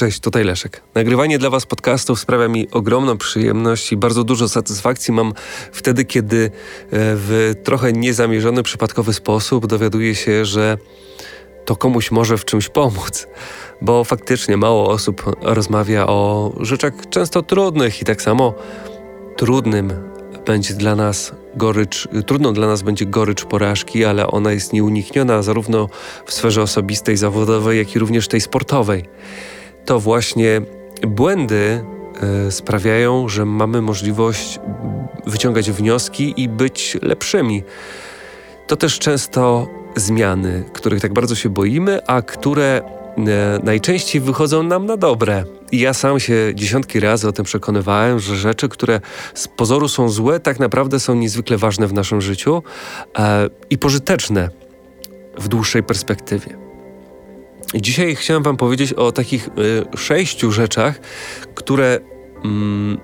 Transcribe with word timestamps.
Cześć, 0.00 0.20
tutaj 0.20 0.44
Leszek. 0.44 0.82
Nagrywanie 0.94 1.38
dla 1.38 1.50
Was 1.50 1.66
podcastów 1.66 2.20
sprawia 2.20 2.48
mi 2.48 2.70
ogromną 2.70 3.18
przyjemność 3.18 3.92
i 3.92 3.96
bardzo 3.96 4.24
dużo 4.24 4.48
satysfakcji 4.48 5.14
mam 5.14 5.32
wtedy, 5.72 6.04
kiedy 6.04 6.44
e, 6.44 6.50
w 6.92 7.54
trochę 7.64 7.92
niezamierzony, 7.92 8.62
przypadkowy 8.62 9.12
sposób 9.12 9.66
dowiaduję 9.66 10.14
się, 10.14 10.44
że 10.44 10.78
to 11.64 11.76
komuś 11.76 12.10
może 12.10 12.38
w 12.38 12.44
czymś 12.44 12.68
pomóc. 12.68 13.26
Bo 13.82 14.04
faktycznie 14.04 14.56
mało 14.56 14.88
osób 14.88 15.36
rozmawia 15.42 16.06
o 16.06 16.52
rzeczach 16.60 16.92
często 17.10 17.42
trudnych 17.42 18.02
i 18.02 18.04
tak 18.04 18.22
samo 18.22 18.54
trudnym 19.36 19.92
będzie 20.46 20.74
dla 20.74 20.96
nas 20.96 21.32
gorycz, 21.56 22.08
trudno 22.26 22.52
dla 22.52 22.66
nas 22.66 22.82
będzie 22.82 23.06
gorycz 23.06 23.44
porażki, 23.44 24.04
ale 24.04 24.26
ona 24.26 24.52
jest 24.52 24.72
nieunikniona 24.72 25.42
zarówno 25.42 25.88
w 26.26 26.32
sferze 26.32 26.62
osobistej, 26.62 27.16
zawodowej, 27.16 27.78
jak 27.78 27.96
i 27.96 27.98
również 27.98 28.28
tej 28.28 28.40
sportowej 28.40 29.04
to 29.84 30.00
właśnie 30.00 30.60
błędy 31.06 31.84
e, 32.46 32.50
sprawiają, 32.50 33.28
że 33.28 33.44
mamy 33.44 33.82
możliwość 33.82 34.60
wyciągać 35.26 35.70
wnioski 35.70 36.34
i 36.36 36.48
być 36.48 36.96
lepszymi. 37.02 37.62
To 38.66 38.76
też 38.76 38.98
często 38.98 39.68
zmiany, 39.96 40.64
których 40.72 41.00
tak 41.00 41.12
bardzo 41.12 41.34
się 41.34 41.48
boimy, 41.48 42.06
a 42.06 42.22
które 42.22 42.82
e, 43.16 43.60
najczęściej 43.62 44.20
wychodzą 44.20 44.62
nam 44.62 44.86
na 44.86 44.96
dobre. 44.96 45.44
Ja 45.72 45.94
sam 45.94 46.20
się 46.20 46.52
dziesiątki 46.54 47.00
razy 47.00 47.28
o 47.28 47.32
tym 47.32 47.44
przekonywałem, 47.44 48.20
że 48.20 48.36
rzeczy, 48.36 48.68
które 48.68 49.00
z 49.34 49.48
pozoru 49.48 49.88
są 49.88 50.08
złe, 50.08 50.40
tak 50.40 50.58
naprawdę 50.58 51.00
są 51.00 51.14
niezwykle 51.14 51.56
ważne 51.56 51.86
w 51.86 51.92
naszym 51.92 52.20
życiu 52.20 52.62
e, 53.18 53.48
i 53.70 53.78
pożyteczne 53.78 54.50
w 55.38 55.48
dłuższej 55.48 55.82
perspektywie. 55.82 56.69
Dzisiaj 57.74 58.14
chciałem 58.16 58.42
Wam 58.42 58.56
powiedzieć 58.56 58.92
o 58.92 59.12
takich 59.12 59.48
y, 59.48 59.96
sześciu 59.96 60.52
rzeczach, 60.52 61.00
które 61.54 61.98
mm, 62.44 62.98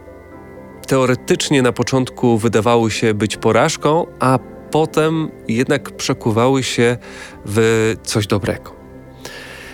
teoretycznie 0.87 1.63
na 1.63 1.73
początku 1.73 2.38
wydawały 2.38 2.91
się 2.91 3.15
być 3.15 3.37
porażką, 3.37 4.07
a 4.21 4.38
potem 4.71 5.30
jednak 5.49 5.91
przekuwały 5.91 6.63
się 6.63 6.96
w 7.45 7.95
coś 8.02 8.26
dobrego. 8.26 8.76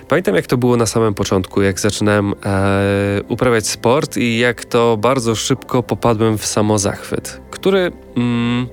Pamiętam, 0.08 0.34
jak 0.34 0.46
to 0.46 0.56
było 0.56 0.76
na 0.76 0.86
samym 0.86 1.14
początku, 1.14 1.62
jak 1.62 1.80
zaczynałem 1.80 2.34
e, 2.44 3.20
uprawiać 3.28 3.66
sport 3.66 4.16
i 4.16 4.38
jak 4.38 4.64
to 4.64 4.96
bardzo 4.96 5.34
szybko 5.34 5.82
popadłem 5.82 6.38
w 6.38 6.46
samozachwyt, 6.46 7.40
który 7.50 7.92
mm, 8.16 8.66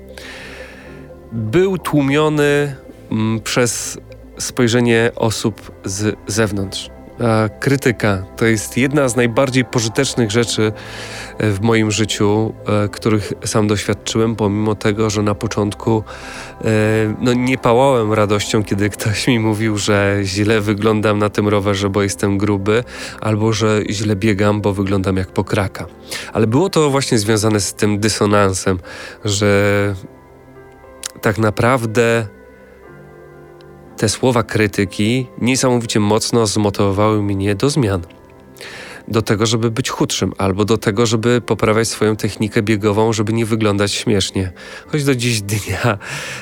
był 1.32 1.78
tłumiony 1.78 2.76
mm, 3.12 3.40
przez 3.40 3.98
spojrzenie 4.40 5.12
osób 5.16 5.72
z 5.86 6.16
zewnątrz. 6.28 6.90
A 7.20 7.50
krytyka 7.50 8.24
to 8.38 8.46
jest 8.46 8.78
jedna 8.78 9.10
z 9.10 9.16
najbardziej 9.16 9.66
pożytecznych 9.66 10.32
rzeczy 10.32 10.72
e, 11.38 11.52
w 11.52 11.62
moim 11.62 11.92
życiu, 11.92 12.54
e, 12.66 12.90
których 12.90 13.34
sam 13.46 13.68
doświadczyłem, 13.68 14.36
pomimo 14.36 14.76
tego, 14.76 15.10
że 15.10 15.24
na 15.24 15.36
początku 15.36 16.04
e, 16.62 16.66
no, 17.22 17.34
nie 17.34 17.58
pałałem 17.58 18.14
radością, 18.14 18.64
kiedy 18.64 18.90
ktoś 18.90 19.28
mi 19.28 19.40
mówił, 19.40 19.78
że 19.78 20.20
źle 20.24 20.62
wyglądam 20.62 21.20
na 21.20 21.30
tym 21.30 21.48
rowerze, 21.48 21.90
bo 21.90 22.04
jestem 22.04 22.38
gruby, 22.38 22.84
albo 23.22 23.54
że 23.54 23.82
źle 23.90 24.16
biegam, 24.16 24.62
bo 24.62 24.74
wyglądam 24.74 25.18
jak 25.18 25.28
pokraka. 25.28 25.86
Ale 26.34 26.48
było 26.48 26.70
to 26.70 26.90
właśnie 26.90 27.18
związane 27.18 27.60
z 27.60 27.74
tym 27.74 28.00
dysonansem, 28.00 28.80
że 29.26 29.96
tak 31.22 31.38
naprawdę 31.38 32.28
te 34.00 34.10
słowa 34.10 34.44
krytyki 34.44 35.28
niesamowicie 35.42 36.00
mocno 36.00 36.48
zmotywowały 36.48 37.24
mnie 37.24 37.56
do 37.56 37.70
zmian. 37.70 38.02
Do 39.08 39.22
tego, 39.22 39.46
żeby 39.46 39.72
być 39.72 39.90
chudszym, 39.90 40.34
albo 40.38 40.66
do 40.66 40.78
tego, 40.78 41.06
żeby 41.06 41.42
poprawiać 41.42 41.88
swoją 41.88 42.16
technikę 42.16 42.62
biegową, 42.62 43.14
żeby 43.14 43.34
nie 43.34 43.46
wyglądać 43.46 43.92
śmiesznie. 43.92 44.52
Choć 44.88 45.04
do 45.04 45.16
dziś 45.16 45.42
dnia 45.42 45.98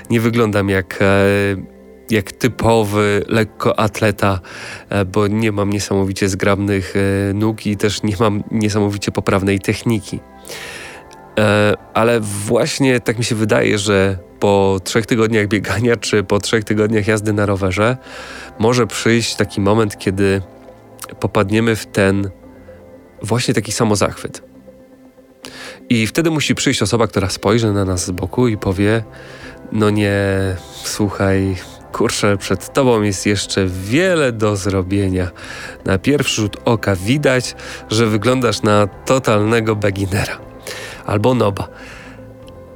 nie 0.10 0.22
wyglądam 0.22 0.70
jak, 0.70 1.00
e, 1.02 1.26
jak 2.10 2.32
typowy 2.32 3.24
lekkoatleta, 3.28 4.40
e, 4.90 5.06
bo 5.06 5.28
nie 5.28 5.52
mam 5.52 5.70
niesamowicie 5.70 6.30
zgrabnych 6.30 6.94
e, 6.96 7.34
nóg 7.34 7.66
i 7.66 7.78
też 7.78 8.04
nie 8.04 8.16
mam 8.20 8.44
niesamowicie 8.52 9.12
poprawnej 9.12 9.60
techniki. 9.60 10.20
Ale 11.94 12.20
właśnie 12.20 13.00
tak 13.00 13.18
mi 13.18 13.24
się 13.24 13.36
wydaje, 13.36 13.78
że 13.78 14.18
po 14.40 14.80
trzech 14.84 15.06
tygodniach 15.06 15.48
biegania 15.48 15.96
czy 15.98 16.24
po 16.24 16.40
trzech 16.40 16.64
tygodniach 16.64 17.08
jazdy 17.08 17.34
na 17.34 17.46
rowerze 17.46 17.98
może 18.60 18.88
przyjść 18.88 19.36
taki 19.36 19.62
moment, 19.62 19.98
kiedy 19.98 20.42
popadniemy 21.20 21.76
w 21.76 21.86
ten 21.86 22.30
właśnie 23.22 23.54
taki 23.54 23.72
samozachwyt. 23.72 24.42
I 25.90 26.08
wtedy 26.08 26.32
musi 26.32 26.56
przyjść 26.56 26.82
osoba, 26.82 27.08
która 27.08 27.30
spojrzy 27.30 27.74
na 27.74 27.86
nas 27.86 28.06
z 28.06 28.12
boku 28.12 28.48
i 28.48 28.58
powie: 28.58 29.04
No 29.72 29.90
nie, 29.90 30.20
słuchaj, 30.84 31.56
kurczę, 31.92 32.38
przed 32.38 32.74
tobą 32.74 33.02
jest 33.02 33.26
jeszcze 33.26 33.68
wiele 33.68 34.32
do 34.32 34.56
zrobienia. 34.56 35.32
Na 35.86 35.98
pierwszy 35.98 36.42
rzut 36.42 36.58
oka 36.66 36.96
widać, 36.96 37.56
że 37.90 38.06
wyglądasz 38.06 38.62
na 38.62 38.88
totalnego 38.88 39.76
beginnera 39.76 40.47
albo 41.08 41.34
noba. 41.34 41.68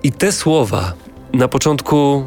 I 0.03 0.11
te 0.11 0.31
słowa 0.31 0.93
na 1.33 1.47
początku 1.47 2.25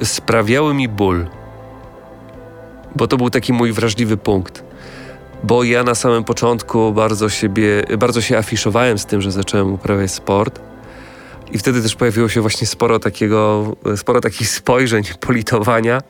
yy, 0.00 0.06
sprawiały 0.06 0.74
mi 0.74 0.88
ból, 0.88 1.26
bo 2.96 3.06
to 3.06 3.16
był 3.16 3.30
taki 3.30 3.52
mój 3.52 3.72
wrażliwy 3.72 4.16
punkt. 4.16 4.64
Bo 5.44 5.64
ja 5.64 5.82
na 5.82 5.94
samym 5.94 6.24
początku 6.24 6.92
bardzo, 6.92 7.28
siebie, 7.28 7.82
bardzo 7.98 8.20
się 8.20 8.38
afiszowałem 8.38 8.98
z 8.98 9.06
tym, 9.06 9.20
że 9.20 9.30
zacząłem 9.30 9.72
uprawiać 9.72 10.10
sport. 10.10 10.60
I 11.52 11.58
wtedy 11.58 11.82
też 11.82 11.94
pojawiło 11.94 12.28
się 12.28 12.40
właśnie 12.40 12.66
sporo 12.66 12.98
takiego, 12.98 13.64
sporo 13.96 14.20
takich 14.20 14.48
spojrzeń, 14.48 15.04
politowania, 15.26 16.02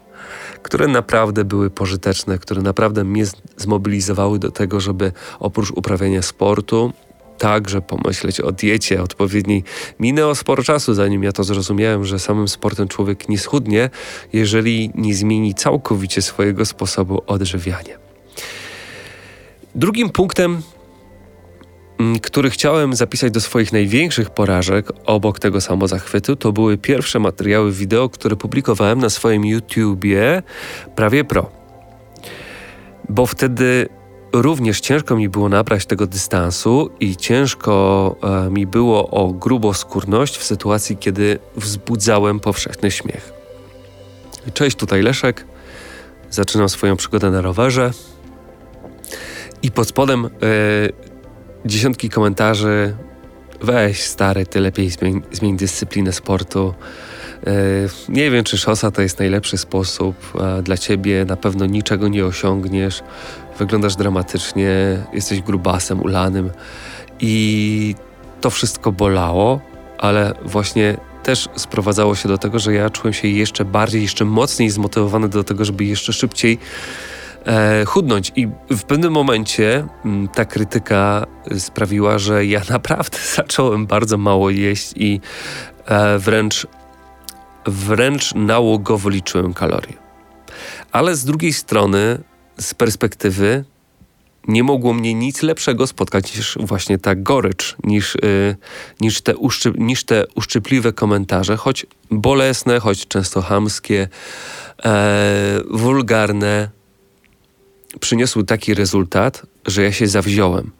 które 0.63 0.89
naprawdę 0.89 1.45
były 1.45 1.71
pożyteczne, 1.71 2.39
które 2.39 2.63
naprawdę 2.63 3.05
mnie 3.05 3.25
zmobilizowały 3.57 4.39
do 4.39 4.51
tego, 4.51 4.81
żeby 4.81 5.13
oprócz 5.41 5.71
uprawiania 5.71 6.23
sportu 6.23 6.93
także 7.39 7.83
pomyśleć 7.83 8.41
o 8.41 8.53
diecie 8.53 9.03
odpowiedniej. 9.03 9.65
Minęło 10.01 10.35
sporo 10.35 10.63
czasu, 10.63 10.95
zanim 10.95 11.23
ja 11.23 11.33
to 11.33 11.45
zrozumiałem, 11.45 12.05
że 12.05 12.19
samym 12.19 12.49
sportem 12.49 12.89
człowiek 12.89 13.29
nie 13.29 13.39
schudnie, 13.39 13.91
jeżeli 14.33 14.91
nie 14.95 15.15
zmieni 15.15 15.55
całkowicie 15.55 16.23
swojego 16.23 16.65
sposobu 16.65 17.23
odżywiania. 17.27 17.99
Drugim 19.75 20.11
punktem 20.11 20.63
mm, 21.99 22.19
który 22.19 22.51
chciałem 22.51 22.95
zapisać 22.95 23.33
do 23.33 23.41
swoich 23.41 23.73
największych 23.73 24.31
porażek 24.31 24.93
obok 25.07 25.39
tego 25.39 25.61
samozachwytu, 25.61 26.37
to 26.37 26.53
były 26.53 26.79
pierwsze 26.79 27.19
materiały 27.19 27.73
wideo, 27.73 28.09
które 28.09 28.37
publikowałem 28.37 28.99
na 28.99 29.11
swoim 29.11 29.45
YouTubie 29.45 30.43
prawie 30.97 31.25
pro. 31.25 31.51
Bo 33.09 33.27
wtedy 33.27 33.89
również 34.33 34.81
ciężko 34.81 35.17
mi 35.17 35.29
było 35.29 35.49
nabrać 35.49 35.87
tego 35.87 36.07
dystansu 36.07 36.91
i 37.01 37.17
ciężko 37.17 38.17
e, 38.47 38.51
mi 38.51 38.67
było 38.67 39.11
o 39.11 39.33
gruboskórność 39.33 40.39
w 40.39 40.45
sytuacji, 40.45 40.97
kiedy 40.97 41.39
wzbudzałem 41.57 42.41
powszechny 42.41 42.91
śmiech. 42.91 43.33
Cześć, 44.55 44.77
tutaj 44.77 45.03
Leszek. 45.03 45.45
Zaczynam 46.31 46.69
swoją 46.69 46.97
przygodę 46.97 47.31
na 47.31 47.41
rowerze 47.41 47.91
i 49.63 49.71
pod 49.71 49.89
spodem 49.89 50.27
e, 50.27 50.29
dziesiątki 51.65 52.11
komentarzy 52.11 52.97
weź 53.61 54.03
stary, 54.03 54.47
ty 54.47 54.61
lepiej 54.61 54.91
zmień, 54.91 55.23
zmień 55.33 55.57
dyscyplinę 55.57 56.13
sportu. 56.13 56.75
E, 57.47 57.53
nie 58.09 58.31
wiem, 58.31 58.45
czy 58.45 58.59
szosa 58.59 58.91
to 58.91 59.03
jest 59.03 59.19
najlepszy 59.19 59.59
sposób 59.59 60.33
dla 60.63 60.77
ciebie, 60.77 61.25
na 61.25 61.37
pewno 61.37 61.67
niczego 61.67 62.09
nie 62.09 62.27
osiągniesz 62.27 63.03
wyglądasz 63.59 63.97
dramatycznie, 63.97 64.71
jesteś 65.13 65.41
grubasem, 65.41 66.03
ulanym 66.03 66.51
i 67.21 67.95
to 68.41 68.51
wszystko 68.51 68.93
bolało, 68.93 69.61
ale 69.99 70.35
właśnie 70.45 70.97
też 71.23 71.49
sprowadzało 71.57 72.15
się 72.15 72.29
do 72.29 72.39
tego, 72.39 72.59
że 72.59 72.75
ja 72.75 72.91
czułem 72.91 73.15
się 73.15 73.29
jeszcze 73.29 73.65
bardziej, 73.65 74.03
jeszcze 74.03 74.25
mocniej 74.25 74.71
zmotywowany 74.71 75.29
do 75.29 75.45
tego, 75.45 75.65
żeby 75.65 75.85
jeszcze 75.85 76.13
szybciej 76.13 76.59
e, 77.47 77.85
chudnąć. 77.85 78.33
I 78.37 78.49
w 78.71 78.83
pewnym 78.83 79.13
momencie 79.13 79.77
m, 79.77 79.89
mm, 80.05 80.29
ta 80.29 80.45
krytyka 80.45 81.27
sprawiła, 81.59 82.19
że 82.19 82.47
ja 82.47 82.61
naprawdę 82.71 83.19
zacząłem 83.37 83.87
bardzo 83.87 84.19
mało 84.19 84.51
jeść 84.51 84.93
i 84.97 85.21
e, 85.87 86.19
wręcz, 86.19 86.67
wręcz 87.71 88.35
nałogowo 88.35 89.09
liczyłem 89.09 89.55
kalorie. 89.55 89.93
Ale 90.93 91.17
z 91.17 91.25
drugiej 91.25 91.53
strony 91.53 92.19
z 92.61 92.75
perspektywy 92.75 93.65
nie 94.49 94.63
mogło 94.65 94.95
mnie 94.95 95.15
nic 95.15 95.43
lepszego 95.43 95.87
spotkać 95.87 96.37
niż 96.37 96.59
właśnie 96.61 96.99
ta 96.99 97.15
gorycz, 97.15 97.77
niż, 97.85 98.15
yy, 98.23 98.57
niż, 99.01 99.21
te, 99.21 99.37
uszczy, 99.37 99.73
niż 99.79 100.05
te 100.05 100.25
uszczypliwe 100.35 100.93
komentarze, 100.93 101.57
choć 101.57 101.87
bolesne, 102.11 102.81
choć 102.81 103.07
często 103.07 103.43
hamskie, 103.43 104.09
e, 104.85 105.61
wulgarne. 105.71 106.71
przyniosły 108.01 108.45
taki 108.45 108.75
rezultat, 108.75 109.47
że 109.67 109.83
ja 109.83 109.93
się 109.93 110.07
zawziąłem. 110.07 110.73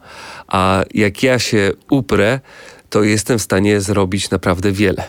A 0.47 0.83
jak 0.93 1.23
ja 1.23 1.39
się 1.39 1.71
uprę, 1.89 2.39
to 2.89 3.03
jestem 3.03 3.39
w 3.39 3.41
stanie 3.41 3.81
zrobić 3.81 4.29
naprawdę 4.29 4.71
wiele. 4.71 5.03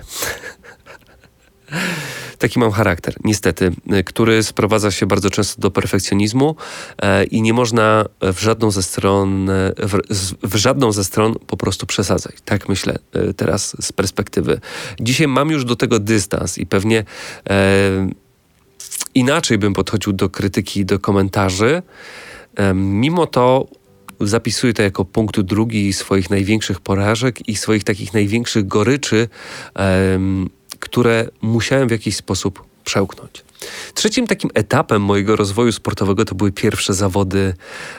Taki 2.39 2.59
mam 2.59 2.71
charakter, 2.71 3.15
niestety, 3.25 3.73
który 4.05 4.43
sprowadza 4.43 4.91
się 4.91 5.07
bardzo 5.07 5.31
często 5.31 5.61
do 5.61 5.71
perfekcjonizmu 5.71 6.57
e, 7.03 7.25
i 7.25 7.43
nie 7.43 7.53
można 7.53 8.05
w 8.21 8.41
żadną 8.41 8.71
ze 8.71 8.83
stron, 8.83 9.51
w, 9.79 9.99
w, 10.43 10.57
żadną 10.57 10.93
ze 10.93 11.05
stron 11.05 11.35
po 11.47 11.57
prostu 11.57 11.87
przesadzać. 11.87 12.37
Tak 12.45 12.69
myślę 12.69 12.99
e, 13.13 13.35
teraz 13.35 13.77
z 13.81 13.93
perspektywy. 13.93 14.61
Dzisiaj 15.01 15.29
mam 15.29 15.51
już 15.51 15.65
do 15.65 15.77
tego 15.77 15.99
dystans 15.99 16.59
i 16.59 16.67
pewnie 16.67 17.05
e, 17.51 18.09
inaczej 19.15 19.59
bym 19.59 19.73
podchodził 19.73 20.13
do 20.13 20.29
krytyki, 20.29 20.85
do 20.85 20.99
komentarzy. 20.99 21.83
Mimo 22.75 23.27
to 23.27 23.67
zapisuję 24.21 24.75
to 24.75 24.83
jako 24.83 25.05
punkt 25.05 25.41
drugi 25.41 25.93
swoich 25.93 26.31
największych 26.31 26.81
porażek 26.81 27.49
i 27.49 27.57
swoich 27.57 27.85
takich 27.85 28.15
największych 28.15 28.67
goryczy. 28.67 29.29
Które 30.81 31.29
musiałem 31.43 31.89
w 31.89 31.91
jakiś 31.91 32.17
sposób 32.17 32.65
przełknąć. 32.85 33.45
Trzecim 33.95 34.27
takim 34.27 34.51
etapem 34.55 35.03
mojego 35.03 35.37
rozwoju 35.37 35.73
sportowego 35.73 36.25
to 36.25 36.35
były 36.35 36.53
pierwsze 36.53 36.95
zawody, 36.95 37.55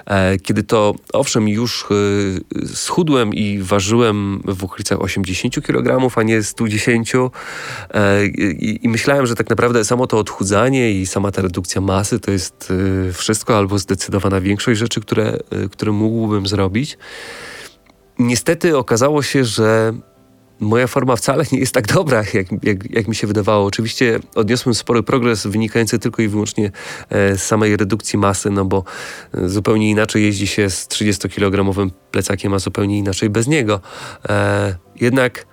e, 0.05 0.37
kiedy 0.37 0.63
to 0.63 0.95
owszem 1.13 1.49
już 1.49 1.85
e, 1.85 2.65
schudłem 2.67 3.33
i 3.33 3.59
ważyłem 3.59 4.41
w 4.45 4.63
okolicach 4.63 5.01
80 5.01 5.61
kg, 5.61 6.09
a 6.15 6.23
nie 6.23 6.43
110 6.43 7.13
e, 7.15 8.25
i, 8.83 8.89
myślałem, 8.89 9.25
że 9.25 9.35
tak 9.35 9.49
naprawdę 9.49 9.85
samo 9.85 10.07
to 10.07 10.17
odchudzanie 10.17 10.91
i 10.91 11.05
sama 11.05 11.31
ta 11.31 11.41
redukcja 11.41 11.81
masy 11.81 12.19
to 12.19 12.31
jest 12.31 12.73
wszystko 13.13 13.57
albo 13.57 13.79
zdecydowana 13.79 14.41
większość 14.41 14.79
rzeczy, 14.79 15.01
które, 15.01 15.37
które 15.71 15.91
mógłbym 15.91 16.47
zrobić. 16.47 16.97
Niestety 18.19 18.77
okazało 18.77 19.23
się, 19.23 19.45
że 19.45 19.93
moja 20.61 20.87
forma 20.87 21.15
wcale 21.15 21.43
nie 21.51 21.59
jest 21.59 21.73
tak 21.73 21.87
dobra, 21.87 22.23
jak, 22.33 22.63
jak, 22.63 22.89
jak, 22.89 23.07
mi 23.07 23.15
się 23.15 23.27
wydawało. 23.27 23.65
Oczywiście 23.65 24.19
odniosłem 24.35 24.75
spory 24.75 25.03
progres 25.03 25.47
wynikający 25.47 25.99
tylko 25.99 26.21
i 26.21 26.27
wyłącznie 26.27 26.71
e, 27.09 27.37
z 27.37 27.43
samej 27.43 27.77
redukcji 27.77 28.19
masy, 28.19 28.49
no 28.49 28.65
bo 28.65 28.83
e, 29.33 29.49
zupełnie 29.49 29.89
inaczej 29.89 30.23
jeździ 30.23 30.47
się 30.47 30.69
z 30.69 30.87
30-kilogramowym 30.87 31.89
plecakiem, 32.11 32.53
a 32.53 32.59
zupełnie 32.59 32.97
inaczej 32.97 33.29
bez 33.29 33.47
niego. 33.47 33.79
E, 34.29 34.75
jednak 35.01 35.45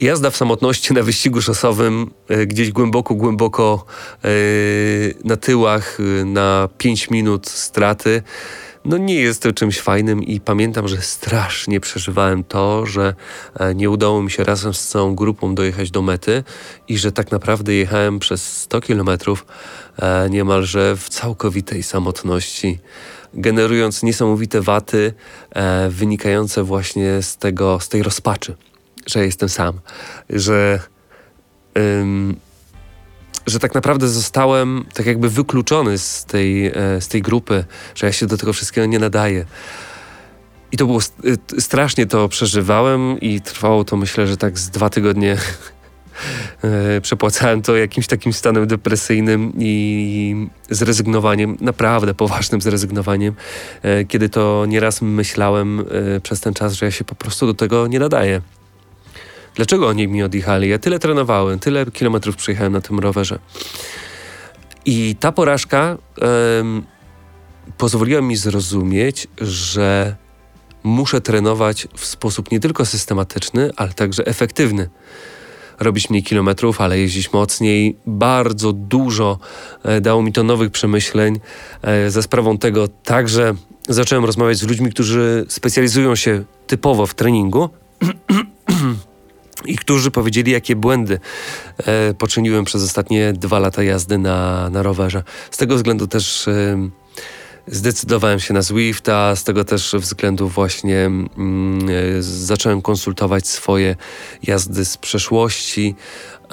jazda 0.00 0.30
w 0.30 0.36
samotności 0.36 0.94
na 0.94 1.02
wyścigu 1.02 1.42
szosowym, 1.42 2.10
gdzieś 2.46 2.72
głęboko, 2.72 3.14
głęboko 3.14 3.84
na 5.24 5.36
tyłach, 5.36 5.98
na 6.24 6.68
5 6.78 7.10
minut 7.10 7.48
straty, 7.48 8.22
no 8.84 8.96
nie 8.96 9.14
jest 9.14 9.42
to 9.42 9.52
czymś 9.52 9.80
fajnym 9.80 10.22
i 10.22 10.40
pamiętam, 10.40 10.88
że 10.88 11.02
strasznie 11.02 11.80
przeżywałem 11.80 12.44
to, 12.44 12.86
że 12.86 13.14
e, 13.60 13.74
nie 13.74 13.90
udało 13.90 14.22
mi 14.22 14.30
się 14.30 14.44
razem 14.44 14.74
z 14.74 14.88
całą 14.88 15.14
grupą 15.14 15.54
dojechać 15.54 15.90
do 15.90 16.02
mety 16.02 16.44
i 16.88 16.98
że 16.98 17.12
tak 17.12 17.30
naprawdę 17.30 17.74
jechałem 17.74 18.18
przez 18.18 18.56
100 18.56 18.80
kilometrów 18.80 19.46
e, 19.98 20.30
niemalże 20.30 20.96
w 20.96 21.08
całkowitej 21.08 21.82
samotności, 21.82 22.78
generując 23.34 24.02
niesamowite 24.02 24.60
waty 24.60 25.12
e, 25.50 25.88
wynikające 25.90 26.62
właśnie 26.62 27.22
z 27.22 27.36
tego, 27.36 27.80
z 27.80 27.88
tej 27.88 28.02
rozpaczy, 28.02 28.56
że 29.06 29.24
jestem 29.24 29.48
sam, 29.48 29.80
że 30.30 30.80
że 33.50 33.58
tak 33.58 33.74
naprawdę 33.74 34.08
zostałem 34.08 34.84
tak 34.94 35.06
jakby 35.06 35.30
wykluczony 35.30 35.98
z 35.98 36.24
tej, 36.24 36.66
e, 36.66 36.72
z 37.00 37.08
tej 37.08 37.22
grupy, 37.22 37.64
że 37.94 38.06
ja 38.06 38.12
się 38.12 38.26
do 38.26 38.36
tego 38.36 38.52
wszystkiego 38.52 38.86
nie 38.86 38.98
nadaję. 38.98 39.44
I 40.72 40.76
to 40.76 40.86
było 40.86 40.98
e, 41.56 41.60
strasznie 41.60 42.06
to 42.06 42.28
przeżywałem 42.28 43.20
i 43.20 43.40
trwało 43.40 43.84
to 43.84 43.96
myślę, 43.96 44.26
że 44.26 44.36
tak 44.36 44.58
z 44.58 44.70
dwa 44.70 44.90
tygodnie 44.90 45.36
e, 46.64 47.00
przepłacałem 47.00 47.62
to 47.62 47.76
jakimś 47.76 48.06
takim 48.06 48.32
stanem 48.32 48.66
depresyjnym 48.66 49.52
i 49.58 50.48
zrezygnowaniem, 50.70 51.56
naprawdę 51.60 52.14
poważnym 52.14 52.60
zrezygnowaniem, 52.60 53.34
kiedy 54.08 54.28
to 54.28 54.64
nieraz 54.68 55.02
myślałem 55.02 55.84
przez 56.22 56.40
ten 56.40 56.54
czas, 56.54 56.72
że 56.72 56.86
ja 56.86 56.92
się 56.92 57.04
po 57.04 57.14
prostu 57.14 57.46
do 57.46 57.54
tego 57.54 57.86
nie 57.86 57.98
nadaję. 57.98 58.40
Dlaczego 59.54 59.88
oni 59.88 60.08
mi 60.08 60.22
odjechali? 60.22 60.68
Ja 60.68 60.78
tyle 60.78 60.98
trenowałem, 60.98 61.58
tyle 61.58 61.86
kilometrów 61.86 62.36
przejechałem 62.36 62.72
na 62.72 62.80
tym 62.80 62.98
rowerze. 62.98 63.38
I 64.84 65.16
ta 65.20 65.32
porażka 65.32 65.98
um, 66.56 66.82
pozwoliła 67.78 68.20
mi 68.20 68.36
zrozumieć, 68.36 69.26
że 69.40 70.16
muszę 70.82 71.20
trenować 71.20 71.88
w 71.96 72.04
sposób 72.04 72.50
nie 72.50 72.60
tylko 72.60 72.86
systematyczny, 72.86 73.70
ale 73.76 73.92
także 73.92 74.26
efektywny. 74.26 74.88
Robić 75.80 76.10
mniej 76.10 76.22
kilometrów, 76.22 76.80
ale 76.80 76.98
jeździć 76.98 77.32
mocniej. 77.32 77.96
Bardzo 78.06 78.72
dużo 78.72 79.38
e, 79.82 80.00
dało 80.00 80.22
mi 80.22 80.32
to 80.32 80.42
nowych 80.42 80.70
przemyśleń. 80.70 81.40
E, 81.82 82.10
za 82.10 82.22
sprawą 82.22 82.58
tego 82.58 82.88
także 82.88 83.54
zacząłem 83.88 84.24
rozmawiać 84.24 84.58
z 84.58 84.62
ludźmi, 84.62 84.90
którzy 84.90 85.46
specjalizują 85.48 86.16
się 86.16 86.44
typowo 86.66 87.06
w 87.06 87.14
treningu. 87.14 87.68
i 89.64 89.76
którzy 89.76 90.10
powiedzieli, 90.10 90.52
jakie 90.52 90.76
błędy 90.76 91.20
e, 91.78 92.14
poczyniłem 92.14 92.64
przez 92.64 92.82
ostatnie 92.82 93.32
dwa 93.32 93.58
lata 93.58 93.82
jazdy 93.82 94.18
na, 94.18 94.70
na 94.70 94.82
rowerze. 94.82 95.22
Z 95.50 95.56
tego 95.56 95.76
względu 95.76 96.06
też 96.06 96.48
e, 96.48 96.90
zdecydowałem 97.66 98.40
się 98.40 98.54
na 98.54 98.62
Zwifta, 98.62 99.36
z 99.36 99.44
tego 99.44 99.64
też 99.64 99.94
względu 99.98 100.48
właśnie 100.48 100.98
mm, 100.98 101.88
e, 101.88 102.22
zacząłem 102.22 102.82
konsultować 102.82 103.48
swoje 103.48 103.96
jazdy 104.42 104.84
z 104.84 104.96
przeszłości. 104.96 105.94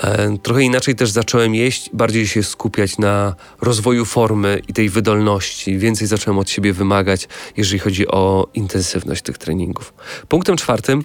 E, 0.03 0.37
trochę 0.37 0.63
inaczej 0.63 0.95
też 0.95 1.09
zacząłem 1.09 1.55
jeść, 1.55 1.89
bardziej 1.93 2.27
się 2.27 2.43
skupiać 2.43 2.97
na 2.97 3.35
rozwoju 3.61 4.05
formy 4.05 4.61
i 4.67 4.73
tej 4.73 4.89
wydolności. 4.89 5.77
Więcej 5.77 6.07
zacząłem 6.07 6.39
od 6.39 6.49
siebie 6.49 6.73
wymagać, 6.73 7.27
jeżeli 7.57 7.79
chodzi 7.79 8.07
o 8.07 8.47
intensywność 8.53 9.21
tych 9.21 9.37
treningów. 9.37 9.93
Punktem 10.27 10.57
czwartym 10.57 11.03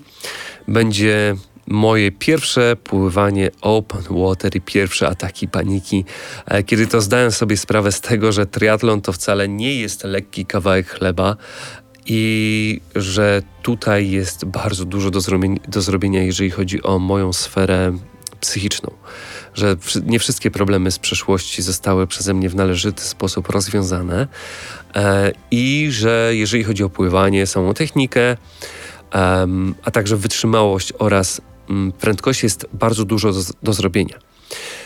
będzie 0.69 1.37
moje 1.67 2.13
pierwsze 2.13 2.77
pływanie 2.77 3.51
open 3.61 4.03
water 4.11 4.57
i 4.57 4.61
pierwsze 4.61 5.09
ataki 5.09 5.49
paniki, 5.49 6.05
e, 6.47 6.63
kiedy 6.63 6.87
to 6.87 7.01
zdałem 7.01 7.31
sobie 7.31 7.57
sprawę 7.57 7.93
z 7.93 8.01
tego, 8.01 8.33
że 8.33 8.47
triatlon 8.47 9.01
to 9.01 9.13
wcale 9.13 9.49
nie 9.49 9.81
jest 9.81 10.05
lekki 10.05 10.47
kawałek 10.47 10.89
chleba 10.89 11.37
i 12.07 12.81
że 12.95 13.43
tutaj 13.63 14.11
jest 14.11 14.45
bardzo 14.45 14.85
dużo 14.85 15.11
do 15.11 15.21
zrobienia, 15.21 15.61
do 15.69 15.83
zrobienia 15.83 16.23
jeżeli 16.23 16.51
chodzi 16.51 16.83
o 16.83 16.99
moją 16.99 17.33
sferę 17.33 17.99
psychiczną. 18.41 18.91
Że 19.55 19.77
nie 20.07 20.19
wszystkie 20.19 20.51
problemy 20.51 20.91
z 20.91 20.99
przeszłości 20.99 21.63
zostały 21.63 22.07
przeze 22.07 22.35
mnie 22.35 22.49
w 22.49 22.55
należyty 22.55 23.03
sposób 23.03 23.49
rozwiązane 23.49 24.29
e, 24.95 25.33
i 25.51 25.89
że 25.91 26.31
jeżeli 26.33 26.65
chodzi 26.65 26.85
o 26.85 26.91
pływanie, 26.91 27.47
samą 27.47 27.75
technikę, 27.75 28.37
a 29.85 29.91
także 29.93 30.17
wytrzymałość 30.17 30.93
oraz 30.99 31.41
prędkości 32.01 32.47
jest 32.47 32.67
bardzo 32.73 33.05
dużo 33.05 33.33
do, 33.33 33.41
do 33.63 33.73
zrobienia. 33.73 34.19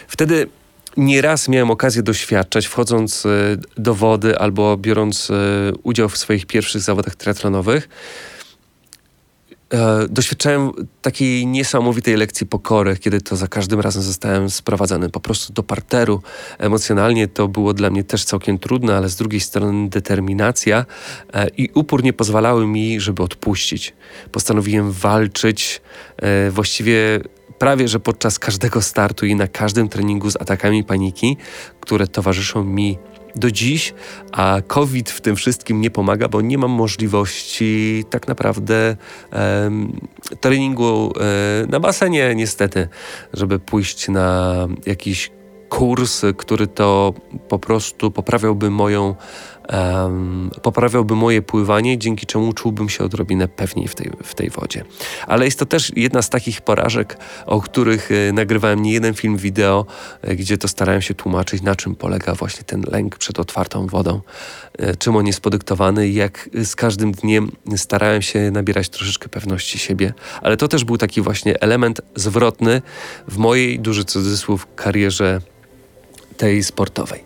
Wtedy 0.08 0.46
nieraz 0.96 1.48
miałem 1.48 1.70
okazję 1.70 2.02
doświadczać, 2.02 2.66
wchodząc 2.66 3.26
e, 3.26 3.28
do 3.76 3.94
wody 3.94 4.38
albo 4.38 4.76
biorąc 4.76 5.30
e, 5.30 5.34
udział 5.82 6.08
w 6.08 6.16
swoich 6.16 6.46
pierwszych 6.46 6.82
zawodach 6.82 7.16
triatlonowych, 7.16 7.88
E, 9.74 10.06
doświadczałem 10.08 10.72
takiej 11.02 11.46
niesamowitej 11.46 12.16
lekcji 12.16 12.46
pokory, 12.46 12.96
kiedy 12.96 13.20
to 13.20 13.36
za 13.36 13.48
każdym 13.48 13.80
razem 13.80 14.02
zostałem 14.02 14.50
sprowadzany 14.50 15.08
po 15.10 15.20
prostu 15.20 15.52
do 15.52 15.62
parteru. 15.62 16.22
Emocjonalnie 16.58 17.28
to 17.28 17.48
było 17.48 17.74
dla 17.74 17.90
mnie 17.90 18.04
też 18.04 18.24
całkiem 18.24 18.58
trudne, 18.58 18.96
ale 18.96 19.08
z 19.08 19.16
drugiej 19.16 19.40
strony 19.40 19.88
determinacja 19.88 20.86
e, 21.32 21.48
i 21.48 21.70
upór 21.74 22.04
nie 22.04 22.12
pozwalały 22.12 22.66
mi, 22.66 23.00
żeby 23.00 23.22
odpuścić. 23.22 23.94
Postanowiłem 24.32 24.92
walczyć 24.92 25.80
e, 26.16 26.50
właściwie 26.50 27.20
prawie 27.58 27.88
że 27.88 28.00
podczas 28.00 28.38
każdego 28.38 28.82
startu 28.82 29.26
i 29.26 29.34
na 29.34 29.48
każdym 29.48 29.88
treningu 29.88 30.30
z 30.30 30.36
atakami 30.36 30.84
paniki, 30.84 31.36
które 31.80 32.06
towarzyszą 32.06 32.64
mi 32.64 32.98
do 33.36 33.50
dziś, 33.50 33.94
a 34.32 34.60
COVID 34.66 35.10
w 35.10 35.20
tym 35.20 35.36
wszystkim 35.36 35.80
nie 35.80 35.90
pomaga, 35.90 36.28
bo 36.28 36.40
nie 36.40 36.58
mam 36.58 36.70
możliwości 36.70 38.04
tak 38.10 38.28
naprawdę 38.28 38.96
treningu 40.40 41.12
e, 41.20 41.66
na 41.66 41.80
basenie, 41.80 42.34
niestety, 42.34 42.88
żeby 43.32 43.58
pójść 43.58 44.08
na 44.08 44.54
jakiś 44.86 45.30
kurs, 45.68 46.22
który 46.36 46.66
to 46.66 47.14
po 47.48 47.58
prostu 47.58 48.10
poprawiałby 48.10 48.70
moją 48.70 49.14
um, 49.72 50.50
poprawiałby 50.62 51.14
moje 51.14 51.42
pływanie, 51.42 51.98
dzięki 51.98 52.26
czemu 52.26 52.52
czułbym 52.52 52.88
się 52.88 53.04
odrobinę 53.04 53.48
pewniej 53.48 53.88
w 53.88 53.94
tej, 53.94 54.10
w 54.24 54.34
tej 54.34 54.50
wodzie. 54.50 54.84
Ale 55.26 55.44
jest 55.44 55.58
to 55.58 55.66
też 55.66 55.92
jedna 55.96 56.22
z 56.22 56.30
takich 56.30 56.60
porażek, 56.60 57.18
o 57.46 57.60
których 57.60 58.10
e, 58.10 58.32
nagrywałem 58.32 58.82
nie 58.82 58.92
jeden 58.92 59.14
film 59.14 59.36
wideo, 59.36 59.86
e, 60.22 60.36
gdzie 60.36 60.58
to 60.58 60.68
starałem 60.68 61.02
się 61.02 61.14
tłumaczyć, 61.14 61.62
na 61.62 61.76
czym 61.76 61.94
polega 61.94 62.34
właśnie 62.34 62.64
ten 62.64 62.82
lęk 62.90 63.18
przed 63.18 63.38
otwartą 63.38 63.86
wodą, 63.86 64.20
e, 64.78 64.96
czym 64.96 65.16
on 65.16 65.26
jest 65.26 65.40
podyktowany 65.40 66.08
i 66.08 66.14
jak 66.14 66.48
z 66.64 66.76
każdym 66.76 67.12
dniem 67.12 67.52
starałem 67.76 68.22
się 68.22 68.50
nabierać 68.50 68.88
troszeczkę 68.88 69.28
pewności 69.28 69.78
siebie. 69.78 70.12
Ale 70.42 70.56
to 70.56 70.68
też 70.68 70.84
był 70.84 70.98
taki 70.98 71.20
właśnie 71.20 71.60
element 71.60 72.00
zwrotny 72.14 72.82
w 73.28 73.36
mojej, 73.36 73.80
duży 73.80 74.04
cudzysłów, 74.04 74.66
karierze 74.76 75.40
tej 76.36 76.62
sportowej. 76.62 77.24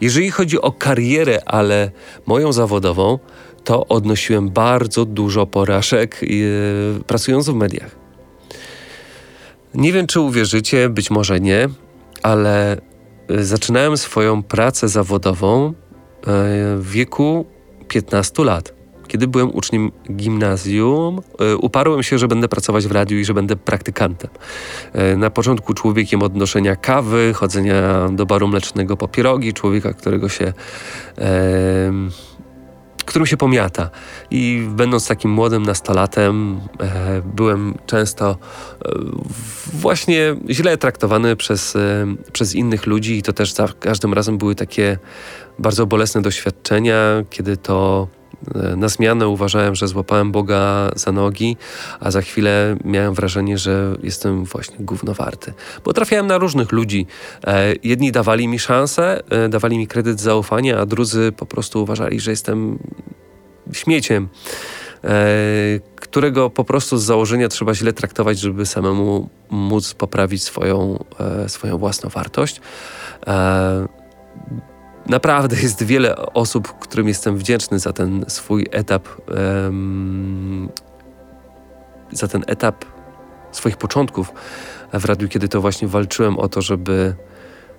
Jeżeli 0.00 0.30
chodzi 0.30 0.60
o 0.60 0.72
karierę, 0.72 1.42
ale 1.46 1.90
moją 2.26 2.52
zawodową, 2.52 3.18
to 3.64 3.86
odnosiłem 3.86 4.50
bardzo 4.50 5.04
dużo 5.04 5.46
porażek 5.46 6.18
yy, 6.22 7.04
pracując 7.06 7.48
w 7.48 7.54
mediach. 7.54 7.96
Nie 9.74 9.92
wiem, 9.92 10.06
czy 10.06 10.20
uwierzycie, 10.20 10.88
być 10.88 11.10
może 11.10 11.40
nie, 11.40 11.68
ale 12.22 12.76
e, 13.28 13.44
zaczynałem 13.44 13.96
swoją 13.96 14.42
pracę 14.42 14.88
zawodową 14.88 15.66
e, 15.66 15.72
w 16.76 16.90
wieku 16.90 17.46
15 17.88 18.44
lat. 18.44 18.77
Kiedy 19.08 19.28
byłem 19.28 19.54
uczniem 19.54 19.92
gimnazjum, 20.10 21.20
e, 21.38 21.56
uparłem 21.56 22.02
się, 22.02 22.18
że 22.18 22.28
będę 22.28 22.48
pracować 22.48 22.86
w 22.86 22.92
radiu 22.92 23.18
i 23.18 23.24
że 23.24 23.34
będę 23.34 23.56
praktykantem. 23.56 24.30
E, 24.92 25.16
na 25.16 25.30
początku 25.30 25.74
człowiekiem 25.74 26.22
odnoszenia 26.22 26.76
kawy, 26.76 27.32
chodzenia 27.34 28.08
do 28.08 28.26
baru 28.26 28.48
mlecznego 28.48 28.96
po 28.96 29.08
pierogi, 29.08 29.52
człowieka, 29.52 29.92
którego 29.92 30.28
się 30.28 30.52
którym 33.08 33.26
się 33.26 33.36
pomiata. 33.36 33.90
I 34.30 34.66
będąc 34.70 35.08
takim 35.08 35.30
młodym 35.30 35.62
nastolatem, 35.62 36.60
e, 36.80 37.22
byłem 37.34 37.74
często 37.86 38.30
e, 38.30 38.36
właśnie 39.72 40.36
źle 40.50 40.76
traktowany 40.76 41.36
przez, 41.36 41.76
e, 41.76 42.06
przez 42.32 42.54
innych 42.54 42.86
ludzi, 42.86 43.18
i 43.18 43.22
to 43.22 43.32
też 43.32 43.52
za 43.52 43.68
każdym 43.80 44.14
razem 44.14 44.38
były 44.38 44.54
takie 44.54 44.98
bardzo 45.58 45.86
bolesne 45.86 46.22
doświadczenia, 46.22 47.24
kiedy 47.30 47.56
to 47.56 48.08
na 48.76 48.88
zmianę 48.88 49.28
uważałem, 49.28 49.74
że 49.74 49.88
złapałem 49.88 50.32
Boga 50.32 50.90
za 50.96 51.12
nogi, 51.12 51.56
a 52.00 52.10
za 52.10 52.22
chwilę 52.22 52.76
miałem 52.84 53.14
wrażenie, 53.14 53.58
że 53.58 53.96
jestem 54.02 54.44
właśnie 54.44 54.76
gównowarty. 54.80 55.52
Bo 55.84 55.92
trafiałem 55.92 56.26
na 56.26 56.38
różnych 56.38 56.72
ludzi. 56.72 57.06
E, 57.46 57.74
jedni 57.82 58.12
dawali 58.12 58.48
mi 58.48 58.58
szansę, 58.58 59.22
e, 59.30 59.48
dawali 59.48 59.78
mi 59.78 59.86
kredyt 59.86 60.20
zaufania, 60.20 60.78
a 60.78 60.86
drudzy 60.86 61.32
po 61.36 61.46
prostu 61.46 61.82
uważali, 61.82 62.20
że 62.20 62.30
jestem 62.30 62.78
śmieciem, 63.72 64.28
e, 65.04 65.08
którego 65.96 66.50
po 66.50 66.64
prostu 66.64 66.98
z 66.98 67.02
założenia 67.02 67.48
trzeba 67.48 67.74
źle 67.74 67.92
traktować, 67.92 68.38
żeby 68.38 68.66
samemu 68.66 69.28
móc 69.50 69.94
poprawić 69.94 70.42
swoją, 70.42 71.04
swoją 71.46 71.78
własną 71.78 72.10
wartość 72.10 72.60
naprawdę 75.08 75.56
jest 75.56 75.82
wiele 75.82 76.16
osób, 76.16 76.78
którym 76.78 77.08
jestem 77.08 77.38
wdzięczny 77.38 77.78
za 77.78 77.92
ten 77.92 78.24
swój 78.28 78.66
etap, 78.70 79.08
um, 79.64 80.68
za 82.12 82.28
ten 82.28 82.44
etap 82.46 82.84
swoich 83.52 83.76
początków 83.76 84.32
w 84.92 85.04
radiu, 85.04 85.28
kiedy 85.28 85.48
to 85.48 85.60
właśnie 85.60 85.88
walczyłem 85.88 86.38
o 86.38 86.48
to, 86.48 86.62
żeby, 86.62 87.14